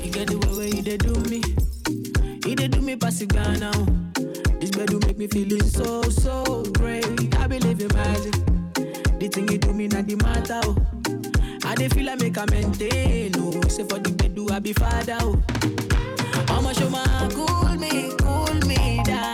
You 0.00 0.10
get 0.10 0.26
the 0.28 0.56
way 0.56 0.70
you 0.70 0.82
dey 0.82 0.96
do 0.96 1.12
me. 1.28 1.42
You 2.48 2.56
dey 2.56 2.68
do 2.68 2.80
me 2.80 2.96
pass 2.96 3.20
it 3.20 3.34
now. 3.34 4.01
Bed 4.82 4.88
do 5.00 5.06
make 5.06 5.16
me 5.18 5.28
feeling 5.28 5.62
so 5.62 6.02
so 6.02 6.64
great. 6.72 7.04
I 7.36 7.46
believe 7.46 7.80
in 7.80 7.86
magic. 7.94 8.32
The 9.20 9.28
thing 9.32 9.48
you 9.48 9.58
do 9.58 9.72
me 9.72 9.86
not 9.86 10.08
the 10.08 10.16
matter, 10.16 10.60
oh. 10.64 10.76
I 11.64 11.76
dey 11.76 11.88
feel 11.88 12.10
I 12.10 12.16
make 12.16 12.36
a 12.36 12.44
maintain, 12.50 13.30
oh. 13.36 13.60
Say 13.68 13.84
for 13.84 14.00
the 14.00 14.10
bed 14.10 14.34
do 14.34 14.48
I 14.50 14.58
be 14.58 14.72
father, 14.72 15.18
oh. 15.20 15.40
I'ma 16.48 16.72
show 16.72 16.90
my 16.90 17.30
cool 17.32 17.76
me, 17.78 18.10
cool 18.18 18.54
me 18.66 19.00
down. 19.04 19.31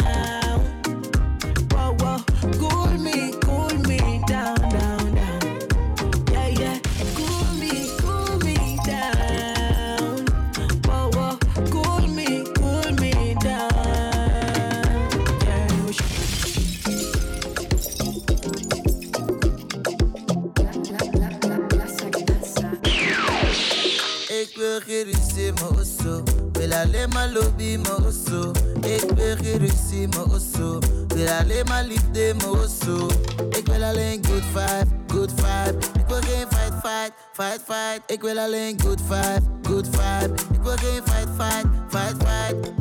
Lobby, 27.32 27.76
mijn 27.76 28.06
osso. 28.06 28.50
Ik 28.80 29.10
wil 29.14 29.36
geen 29.36 29.58
ruzie, 29.58 30.08
mijn 30.08 30.30
osso. 30.30 30.78
Wil 31.08 31.28
alleen 31.28 31.64
maar 31.68 31.84
liefde, 31.84 32.34
mijn 32.36 32.50
osso. 32.50 33.06
Ik 33.50 33.66
wil 33.66 33.82
alleen 33.82 34.24
good 34.26 34.44
vibe, 34.52 34.86
good 35.06 35.30
vibe. 35.30 35.78
Ik 35.98 36.06
wil 36.06 36.20
geen 36.20 36.46
fight, 36.50 36.74
fight, 36.82 37.12
fight, 37.32 37.60
fight. 37.66 38.02
Ik 38.06 38.20
wil 38.20 38.38
alleen 38.38 38.80
good 38.80 39.00
vibe, 39.00 39.42
good 39.62 39.86
vibe. 39.86 40.34
Ik 40.52 40.62
wil 40.62 40.76
geen 40.76 41.02
fight, 41.04 41.28
fight, 41.36 41.66
fight, 41.88 42.16
fight. 42.22 42.72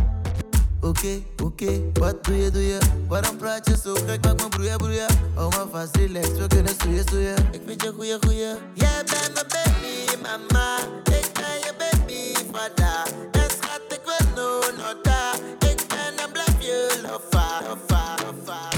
Oké, 0.81 1.21
oké, 1.43 1.81
wat 1.93 2.23
doe 2.23 2.35
je, 2.35 2.51
doe 2.51 2.67
je? 2.67 2.77
Waarom 3.07 3.37
praat 3.37 3.67
je 3.67 3.77
zo 3.83 3.93
gek? 3.93 4.25
Maak 4.25 4.41
me 4.41 4.49
broeien, 4.49 4.77
broeien. 4.77 5.07
Oh, 5.35 5.51
Hou 5.51 5.65
me 5.65 5.71
vast, 5.71 5.95
relax, 5.95 6.27
we 6.27 6.47
kunnen 6.47 6.73
stoeien, 6.73 7.03
stoeien. 7.03 7.35
Ik 7.51 7.61
vind 7.65 7.81
je 7.83 7.91
goeie, 7.95 8.17
goeie. 8.21 8.55
Jij 8.73 9.03
bent 9.05 9.33
mijn 9.33 9.45
baby, 9.47 10.21
mama. 10.21 10.77
Ik 11.17 11.26
ben 12.57 12.71
je 12.75 12.75
baby, 12.75 12.75
vader. 12.75 13.13
En 13.31 13.49
schat, 13.49 13.81
ik 13.89 14.01
wil 14.05 14.27
no, 14.35 14.59
no, 14.77 15.01
da. 15.01 15.33
Ik 15.69 15.87
ben 15.87 16.17
en 16.17 16.31
blijf 16.31 16.55
je 16.59 16.99
lover, 17.01 17.67
lover, 17.67 18.25
lover. 18.25 18.75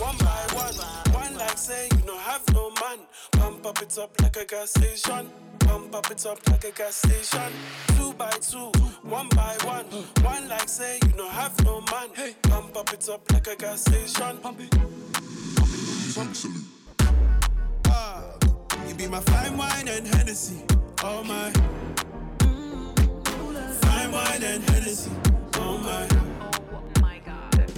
One 0.00 0.16
by 0.16 0.54
one, 0.54 0.74
one 1.12 1.36
like 1.36 1.58
say 1.58 1.88
you 1.88 2.02
no 2.06 2.16
have 2.18 2.52
no 2.52 2.70
man. 2.70 2.98
Pump 3.30 3.66
up 3.66 3.78
it 3.80 3.98
up 3.98 4.20
like 4.22 4.36
a 4.36 4.44
gas 4.44 4.70
station. 4.70 5.30
Pump 5.58 5.94
up 5.94 6.10
it 6.10 6.26
up 6.26 6.38
like 6.48 6.64
a 6.64 6.72
gas 6.72 6.96
station. 6.96 7.52
Two 7.96 8.12
by 8.14 8.38
two, 8.40 8.72
one 9.02 9.28
by 9.34 9.56
one, 9.64 9.86
one 10.22 10.48
like 10.48 10.68
say 10.68 10.98
you 11.02 11.12
no 11.16 11.28
have 11.28 11.64
no 11.64 11.80
man. 11.80 12.08
Hey, 12.14 12.34
pump 12.42 12.76
up 12.76 12.92
it 12.92 13.08
up 13.08 13.32
like 13.32 13.46
a 13.46 13.56
gas 13.56 13.80
station. 13.80 14.38
Pump 14.42 14.60
it. 14.60 14.74
Ah, 17.86 18.22
you 18.88 18.94
be 18.94 19.06
my 19.06 19.20
fine 19.20 19.56
wine 19.56 19.88
and 19.88 20.06
Hennessy. 20.06 20.62
Oh 21.02 21.22
my. 21.24 21.52
Fine 23.74 24.12
wine 24.12 24.42
and 24.42 24.62
Hennessy. 24.70 25.10
Oh 25.54 25.78
my. 25.78 26.08
my 27.00 27.18
God 27.24 27.72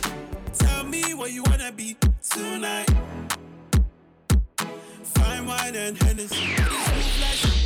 Tell 0.55 0.85
me 0.85 1.15
where 1.15 1.29
you 1.29 1.43
wanna 1.45 1.73
be 1.73 1.97
tonight. 2.31 2.89
Fine 5.03 5.47
wine 5.47 5.75
and 5.77 6.03
Hennessy. 6.03 7.62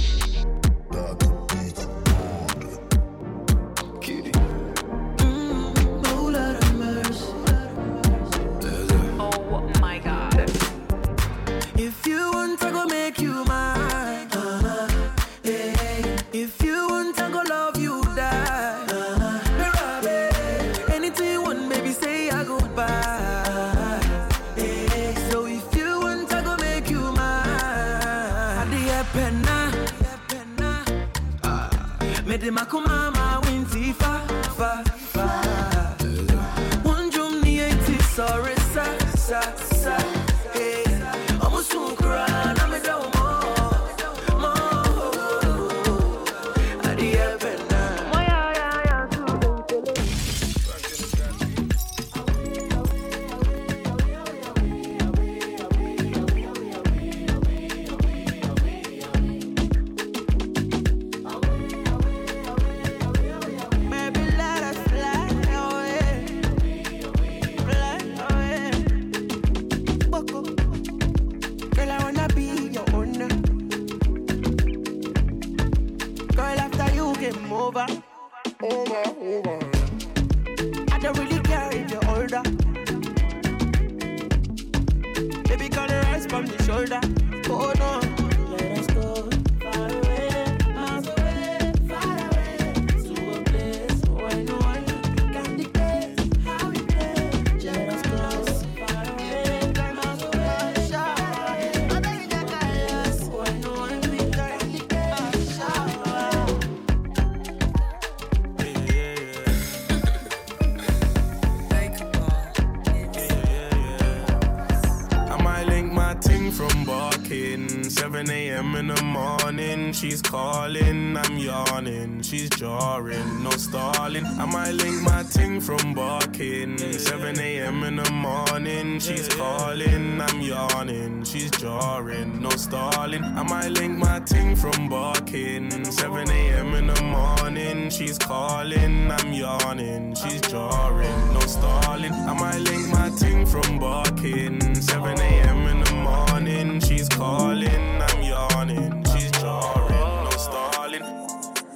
Calling, 129.66 130.20
I'm 130.20 130.40
yawning, 130.40 131.24
she's 131.24 131.50
jarring, 131.50 132.40
no 132.40 132.50
stalling. 132.50 133.24
I 133.24 133.42
might 133.42 133.70
link 133.70 133.98
my 133.98 134.20
ting 134.20 134.55
from 134.55 134.88
barking. 134.88 135.85
7 135.85 136.31
a.m. 136.31 136.74
in 136.74 136.87
the 136.87 137.02
morning, 137.02 137.90
she's 137.90 138.16
calling, 138.16 139.11
I'm 139.11 139.33
yawning, 139.33 140.14
she's 140.14 140.40
jarring, 140.42 141.35
no 141.35 141.40
stalling. 141.40 142.12
I 142.12 142.35
might 142.35 142.61
link 142.61 142.88
my 142.92 143.11
ting 143.18 143.44
from 143.44 143.79
barking. 143.81 144.74
7 144.74 145.18
a.m. 145.18 145.66
in 145.66 145.81
the 145.83 145.94
morning, 145.94 146.81
she's 146.81 147.09
calling, 147.09 148.02
I'm 148.09 148.22
yawning, 148.22 149.05
she's 149.12 149.33
jarring, 149.33 150.24
no 150.26 150.31
stalling. 150.31 151.07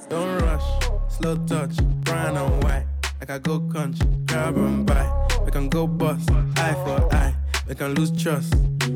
Don't 0.07 0.41
rush, 0.43 0.67
slow 1.09 1.35
touch, 1.45 1.75
brown 2.05 2.37
and 2.37 2.63
white. 2.63 2.85
Like 3.19 3.31
I 3.31 3.37
go 3.37 3.59
country, 3.59 4.07
grab 4.27 4.55
and 4.55 4.85
buy. 4.85 5.05
We 5.45 5.51
can 5.51 5.67
go 5.67 5.87
bust, 5.87 6.29
eye 6.55 6.73
for 6.85 7.13
eye. 7.13 7.30
We 7.67 7.75
can 7.75 7.93
lose 7.95 8.11
trust. 8.11 8.53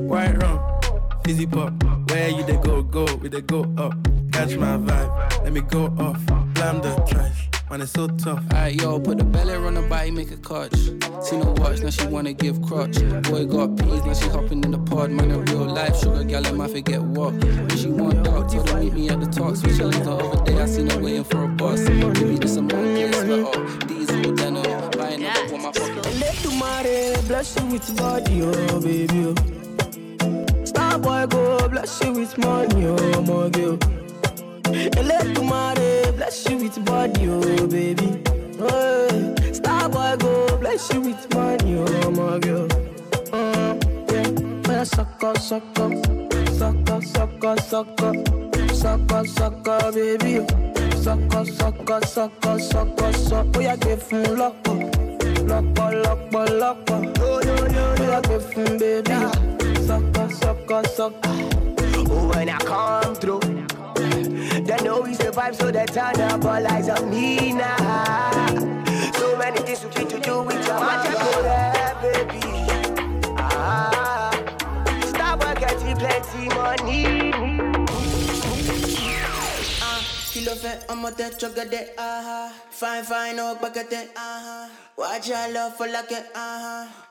Quite 0.07 0.41
wrong, 0.41 0.81
fizzy 1.23 1.45
pop. 1.45 1.73
Where 2.09 2.29
you 2.29 2.43
they 2.43 2.57
go, 2.57 2.81
go, 2.83 3.05
we 3.15 3.29
they 3.29 3.41
go 3.41 3.61
up. 3.77 3.93
Catch 4.31 4.57
my 4.57 4.77
vibe, 4.77 5.43
let 5.43 5.53
me 5.53 5.61
go 5.61 5.85
off. 5.97 6.23
Blam 6.55 6.81
the 6.81 6.93
trash, 7.07 7.49
man, 7.69 7.81
it's 7.81 7.91
so 7.91 8.07
tough. 8.07 8.43
Alright, 8.51 8.75
yo, 8.81 8.99
put 8.99 9.17
the 9.17 9.23
belly 9.23 9.53
on 9.53 9.75
the 9.75 9.81
body, 9.83 10.11
make 10.11 10.31
a 10.31 10.37
catch. 10.37 10.75
See 11.23 11.37
no 11.37 11.53
watch, 11.57 11.79
now 11.81 11.89
she 11.89 12.05
wanna 12.07 12.33
give 12.33 12.61
crutch. 12.63 12.97
Boy 13.29 13.45
got 13.45 13.77
peas, 13.77 14.03
now 14.03 14.13
she 14.13 14.27
hopping 14.29 14.63
in 14.63 14.71
the 14.71 14.77
pod. 14.79 15.11
Man, 15.11 15.31
in 15.31 15.45
real 15.45 15.65
life, 15.65 15.97
sugar 15.97 16.23
gal, 16.23 16.61
I 16.61 16.67
forget 16.67 17.01
what. 17.01 17.33
When 17.33 17.77
she 17.77 17.87
want 17.87 18.27
out, 18.27 18.49
told 18.49 18.69
her 18.69 18.81
meet 18.81 18.93
me 18.93 19.09
at 19.09 19.19
the 19.21 19.27
talk. 19.27 19.55
Switch 19.55 19.77
her 19.77 19.87
the 19.87 20.11
other 20.11 20.43
day, 20.43 20.61
I 20.61 20.65
seen 20.65 20.89
her 20.89 20.99
waiting 20.99 21.23
for 21.23 21.45
a 21.45 21.47
bus. 21.47 21.79
Maybe 21.87 22.37
this 22.37 22.57
a 22.57 22.61
monkey, 22.61 23.11
sweat 23.13 23.55
up. 23.55 23.87
Diesel, 23.87 24.35
denim, 24.35 24.91
pocket. 26.75 27.27
Bless 27.27 27.55
you 27.57 27.65
with 27.67 27.97
body, 27.97 28.41
oh 28.43 28.81
baby. 28.81 29.33
Oh. 30.21 30.65
Star 30.65 30.99
boy 30.99 31.25
go 31.27 31.69
bless 31.69 32.03
you 32.03 32.11
with 32.13 32.37
money, 32.37 32.85
oh 32.85 33.21
my 33.21 33.49
girl. 33.49 33.77
Eletumare 34.99 36.15
bless 36.15 36.49
you 36.49 36.57
with 36.57 36.85
body, 36.85 37.27
oh 37.29 37.67
baby. 37.67 38.21
Oh, 38.59 39.35
star 39.53 39.89
boy 39.89 40.15
go 40.17 40.57
bless 40.57 40.93
you 40.93 41.01
with 41.01 41.33
money, 41.33 41.77
oh 41.77 42.11
my 42.11 42.39
girl. 42.39 42.67
Uh, 43.31 43.75
yeah, 44.11 44.29
man, 44.67 44.85
sucker, 44.85 45.33
sucker, 45.39 45.89
sucker, 46.59 47.01
sucker, 47.01 47.57
sucker, 47.57 48.13
sucker, 48.73 49.25
sucker, 49.25 49.91
baby. 49.91 50.45
Sucker, 50.95 51.45
sucker, 51.45 52.01
sucker, 52.05 52.59
sucker, 52.59 53.13
sucker. 53.13 53.51
Oh, 53.55 53.61
yeah, 53.61 53.75
give 53.75 54.09
him 54.09 54.37
locker, 54.37 54.73
locker, 54.73 54.73
locker, 54.73 54.73
locker. 54.75 54.75
Oh, 54.75 54.81
yeah, 54.81 54.85
give 54.85 54.94
him 58.55 58.77
baby. 58.77 59.11
Sucker, 59.85 60.29
sucker, 60.29 60.83
sucker. 60.87 61.35
Oh, 62.09 62.31
when 62.33 62.49
I 62.49 62.57
come 62.59 63.15
through, 63.15 63.39
they 63.39 64.77
know 64.83 65.01
we 65.01 65.13
survive, 65.13 65.55
so 65.55 65.71
they 65.71 65.85
turn 65.85 66.19
up 66.21 66.43
all 66.45 66.67
eyes 66.67 66.89
on 66.89 67.09
me 67.09 67.53
now. 67.53 68.47
So 69.19 69.37
many 69.37 69.59
things 69.59 69.83
we 69.83 69.89
need 70.03 70.09
to 70.09 70.19
do 70.19 70.43
with 70.43 70.65
your 70.65 70.79
man, 70.79 71.13
go 71.13 71.41
there, 71.43 71.95
baby. 72.01 72.41
Ah, 73.37 74.31
stop 75.05 75.39
getting 75.59 75.97
plenty 75.97 76.47
money. 76.55 77.24
Ah, 80.45 80.47
kí 80.47 80.51
ló 80.51 80.55
fẹ́ 80.63 80.75
ọmọ 80.93 81.09
tẹ 81.17 81.25
jọgẹdẹ 81.39 81.81
fine 82.79 83.03
fine 83.09 83.39
ó 83.41 83.53
gbẹgẹdẹ 83.59 84.01
watch 84.97 85.27
your 85.29 85.47
love 85.53 85.73
for 85.77 85.87
like 85.87 86.17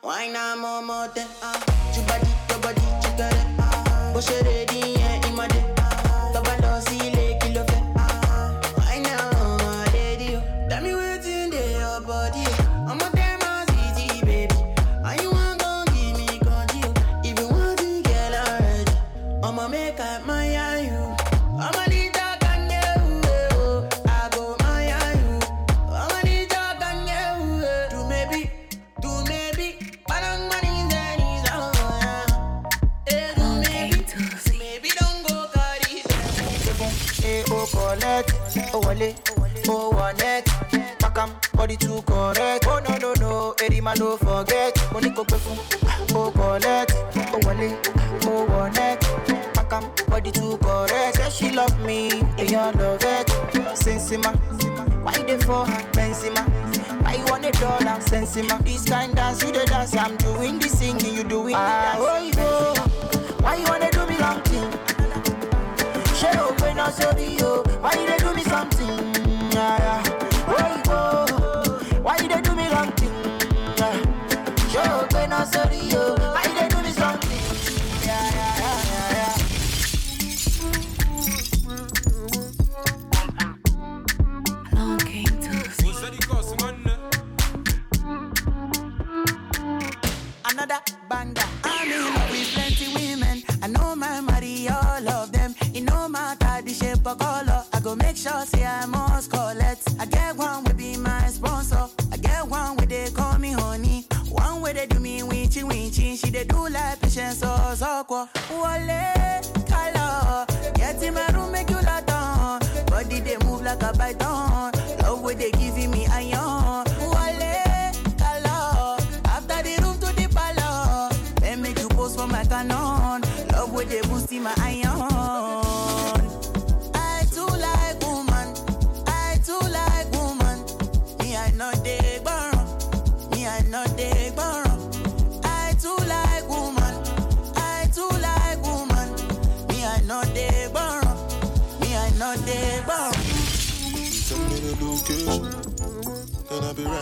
wine 0.02 0.32
náà 0.34 0.54
mọ 0.62 0.68
ọmọ 0.80 0.96
tẹ 1.14 1.24
jubadi 1.94 2.30
jọbadi 2.48 2.82
jẹgẹdẹ 3.02 3.42
bó 4.14 4.20
ṣe 4.26 4.36
rè 4.46 4.56
ní 4.72 4.80
yẹn 5.00 5.22
ìmọdé 5.28 5.60
tọba 6.34 6.52
lọ 6.62 6.72
sí 6.86 6.96
ilé 7.06 7.26
kí 7.40 7.48
ló 7.56 7.62
fẹ́ 7.70 7.80
wine 8.78 9.02
náà 9.16 9.26
ọmọ 9.44 9.70
dédé 9.94 10.28
o 10.36 10.40
tell 10.68 10.82
me 10.84 10.92
wetin 11.00 11.50
dey 11.52 11.68
your 11.80 12.00
body 12.08 12.44
tẹ 13.16 13.28
mọ 13.42 13.52
sí 13.70 13.82
ti 13.96 14.06
baby. 14.26 14.56
And 15.08 15.20
you 15.22 15.30
wan 15.36 15.52
gon 15.62 15.84
give 15.94 16.14
me 16.18 16.26
o 16.46 16.66
if 17.28 17.34
you 17.40 17.48
want 17.54 17.78
to 17.80 17.88
get 18.08 18.32
already 18.44 18.92
ọmọ 19.48 19.62
make 19.72 20.00
i 20.00 20.18
maya 20.28 20.66
you 20.86 21.00
ọmọ 21.66 21.82
body 41.64 41.76
too 41.78 42.02
correct. 42.02 42.66
Oh, 42.68 42.78
no, 42.86 42.98
no, 42.98 43.14
no, 43.14 43.54
Eddie 43.62 43.80
man, 43.80 43.96
don't 43.96 44.20
forget. 44.20 44.76
Money 44.92 45.08
go 45.08 45.24
pay 45.24 45.38
for, 45.38 45.56
oh, 46.14 46.30
collect, 46.30 46.92
oh, 47.16 47.40
wale, 47.46 47.78
oh. 48.24 48.70
Pack 49.54 49.72
'em, 49.72 49.84
body 50.10 50.30
too 50.30 50.58
correct. 50.58 51.16
Say 51.16 51.30
she 51.30 51.50
love 51.56 51.74
me, 51.80 52.10
and 52.38 52.50
you 52.50 52.58
love 52.58 53.02
it. 53.02 53.28
Sensima, 53.82 54.36
why 55.02 55.16
they 55.22 55.38
for 55.38 55.64
Benzema? 55.96 56.44
Why 57.02 57.14
you 57.14 57.24
want 57.30 57.46
a 57.46 57.52
dollar, 57.52 57.96
Sensima? 58.10 58.62
This 58.62 58.84
kind 58.84 59.14
dance, 59.14 59.42
you 59.42 59.50
the 59.50 59.64
dance, 59.64 59.96
I'm 59.96 60.18
doing 60.18 60.58
the 60.58 60.68
singing, 60.68 61.14
you 61.14 61.24
doing 61.24 61.54
the 61.54 61.56
ah, 61.56 61.94
dance. 61.94 62.04
Oh, 62.06 62.18
you 62.26 62.34
go. 62.34 62.74
Why 63.42 63.54
you 63.56 63.64
wanna 63.64 63.90
do 63.90 64.04
me 64.06 64.18
long 64.18 64.42
thing? 64.42 64.70
Share 66.14 66.38
open 66.44 66.78
up 66.78 66.92
sorry 66.92 67.36
yo. 67.38 67.62
Why 67.80 67.92
you 67.94 68.06
dey 68.06 68.18
do 68.18 68.34
me 68.34 68.42
something? 68.42 68.73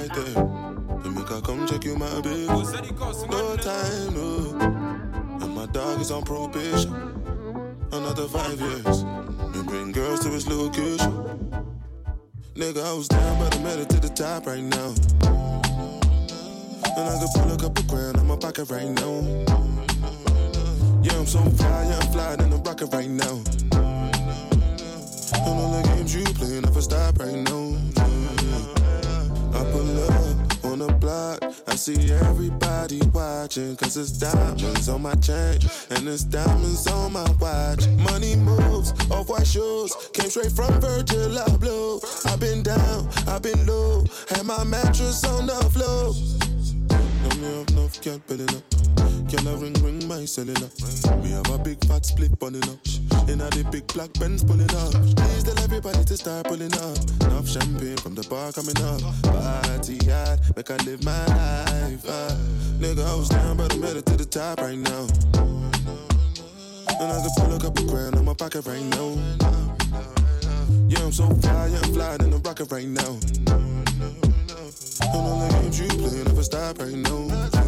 Right 0.03 0.15
there. 0.15 0.35
Then 1.03 1.15
make 1.15 1.31
I 1.31 1.41
come 1.41 1.67
check 1.67 1.85
you, 1.85 1.97
my 1.97 2.21
baby. 2.21 2.47
No 2.47 3.57
time, 3.57 4.15
no. 4.15 4.57
And 5.41 5.55
my 5.55 5.67
dog 5.67 6.01
is 6.01 6.11
on 6.11 6.23
probation. 6.23 6.93
Another 7.93 8.27
five 8.27 8.61
years. 8.61 9.05
We 9.55 9.63
bring 9.63 9.93
girls 9.93 10.21
to 10.21 10.29
his 10.31 10.49
location. 10.49 11.13
Nigga, 12.55 12.85
I 12.85 12.93
was 12.93 13.09
down, 13.09 13.39
but 13.39 13.57
I 13.57 13.63
made 13.63 13.81
it 13.81 13.89
to 13.91 14.01
the 14.01 14.09
top 14.09 14.47
right 14.47 14.63
now. 14.63 14.95
And 16.97 17.09
I 17.09 17.19
can 17.19 17.29
pull 17.35 17.53
a 17.53 17.57
couple 17.57 17.85
grand 17.85 18.17
in 18.19 18.27
my 18.27 18.37
pocket 18.37 18.71
right 18.71 18.89
now. 18.89 19.23
Yeah, 21.03 21.19
I'm 21.19 21.27
so 21.27 21.39
fly, 21.39 21.87
yeah, 21.89 21.99
I'm 22.01 22.13
flying 22.13 22.41
in 22.41 22.51
the 22.51 22.59
rocket 22.59 22.93
right 22.93 23.09
now. 23.09 23.43
And 25.35 25.59
all 25.61 25.73
the 25.73 25.89
games 25.89 26.15
you 26.15 26.25
play 26.25 26.61
never 26.61 26.81
stop 26.81 27.19
right 27.19 27.35
now. 27.35 27.92
I 29.63 29.65
pull 29.71 30.11
up 30.11 30.65
on 30.65 30.79
the 30.81 30.93
block, 30.99 31.41
I 31.69 31.77
see 31.77 32.13
everybody 32.13 33.01
watching. 33.13 33.77
Cause 33.77 33.97
it's 33.97 34.11
diamonds 34.11 34.89
on 34.89 35.03
my 35.03 35.15
chain, 35.15 35.61
and 35.91 36.09
it's 36.09 36.25
diamonds 36.25 36.89
on 36.89 37.13
my 37.13 37.31
watch. 37.39 37.87
Money 38.11 38.35
moves, 38.35 38.91
off 39.09 39.29
white 39.29 39.47
shoes, 39.47 39.95
came 40.15 40.31
straight 40.31 40.51
from 40.51 40.81
Virgil 40.81 41.31
Abloh. 41.47 42.03
I've 42.27 42.41
been 42.41 42.65
down, 42.65 43.09
I've 43.29 43.43
been 43.43 43.65
low, 43.65 44.05
had 44.31 44.45
my 44.47 44.65
mattress 44.65 45.23
on 45.25 45.47
the 45.47 45.55
floor. 45.71 46.13
Now 46.91 47.37
me 47.37 47.59
have 47.59 47.69
enough 47.69 48.03
cat 48.03 48.27
belly 48.27 48.47
up. 48.47 49.02
I 49.35 49.55
ring 49.55 49.73
ring 49.83 50.07
my 50.07 50.27
cellular? 50.27 50.69
Me 51.23 51.31
have 51.31 51.49
a 51.49 51.59
big 51.59 51.83
fat 51.87 52.05
split 52.05 52.39
bunning 52.39 52.63
up. 52.65 52.79
In 53.29 53.41
a 53.41 53.49
the 53.49 53.67
big 53.73 53.87
black 53.89 54.13
Benz 54.21 54.45
pulling 54.45 54.71
up. 54.77 54.93
Please 54.93 55.45
tell 55.45 55.59
everybody 55.65 56.05
to 56.05 56.17
start 56.17 56.47
pulling 56.47 56.75
up. 56.75 56.99
Enough 57.25 57.49
champagne 57.49 57.97
from 57.97 58.15
the 58.15 58.27
bar 58.29 58.53
coming 58.53 58.77
up. 58.85 59.01
Party 59.25 59.97
hard, 60.05 60.39
make 60.55 60.71
I 60.71 60.77
live 60.85 61.03
my 61.03 61.27
life. 61.27 62.05
Uh. 62.07 62.37
Nigga, 62.77 63.07
I 63.07 63.15
was 63.15 63.29
down, 63.31 63.57
but 63.57 63.73
I 63.73 63.77
made 63.79 63.97
it 63.97 64.05
to 64.07 64.17
the 64.17 64.27
top 64.27 64.61
right 64.61 64.77
now. 64.77 65.07
And 67.01 67.09
I 67.09 67.19
can 67.23 67.31
pull 67.39 67.55
a 67.55 67.59
couple 67.59 67.87
grand 67.87 68.17
in 68.17 68.25
my 68.25 68.35
pocket 68.35 68.67
right 68.67 68.85
now. 68.85 69.17
Yeah, 70.89 71.05
I'm 71.05 71.13
so 71.13 71.31
fly, 71.41 71.69
yeah, 71.69 71.79
I'm 71.79 71.95
flying 71.95 72.21
in 72.21 72.31
the 72.31 72.39
rocket 72.39 72.71
right 72.71 72.87
now. 72.87 73.17
And 75.09 75.15
all 75.15 75.41
the 75.41 75.49
games 75.63 75.81
you 75.81 75.89
play 75.89 76.23
never 76.23 76.43
stop 76.43 76.79
right 76.79 76.93
now. 76.93 77.62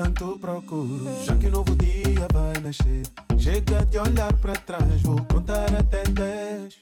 tanto 0.00 0.38
procuro. 0.38 1.04
Já 1.26 1.36
que 1.36 1.48
um 1.48 1.50
novo 1.50 1.76
dia 1.76 2.26
vai 2.32 2.54
nascer. 2.62 3.02
Chega 3.38 3.84
de 3.84 3.98
olhar 3.98 4.32
pra 4.38 4.54
trás, 4.54 5.02
vou 5.02 5.20
contar 5.30 5.68
até 5.74 6.02
10. 6.04 6.74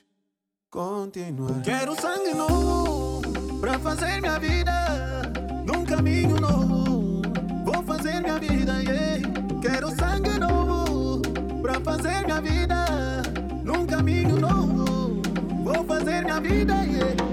Continuar. 0.70 1.60
Quero 1.62 2.00
sangue 2.00 2.34
novo 2.34 3.22
pra 3.60 3.76
fazer 3.80 4.20
minha 4.20 4.38
vida 4.38 4.72
num 5.66 5.84
caminho 5.84 6.40
novo. 6.40 7.22
Vou 7.64 7.82
fazer 7.82 8.20
minha 8.20 8.38
vida, 8.38 8.82
yeah. 8.82 9.20
Quero 9.62 9.88
sangue 9.96 10.38
novo 10.38 11.22
pra 11.60 11.80
fazer 11.80 12.24
minha 12.24 12.40
vida 12.40 12.86
num 13.64 13.84
caminho 13.84 14.38
novo. 14.38 15.22
Vou 15.64 15.84
fazer 15.84 16.22
minha 16.22 16.40
vida, 16.40 16.74
yeah. 16.84 17.27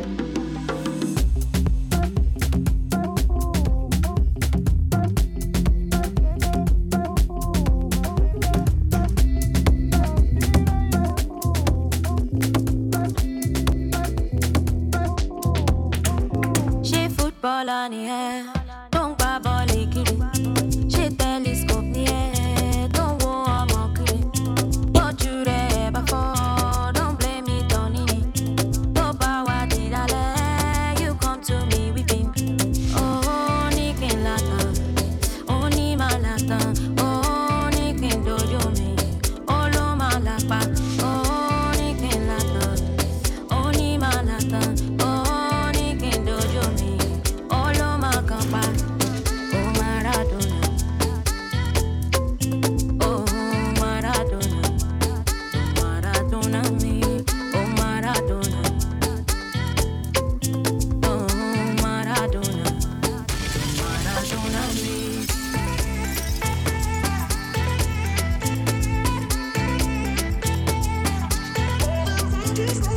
Just 72.55 72.94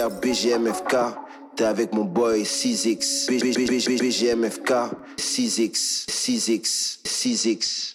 frère 0.00 0.10
BGMFK. 0.10 0.96
T'es 1.56 1.64
avec 1.64 1.92
mon 1.92 2.04
boy 2.04 2.42
6X. 2.42 3.28
BGMFK. 3.98 4.72
6X. 5.18 6.06
6X. 6.08 6.98
6X. 7.04 7.94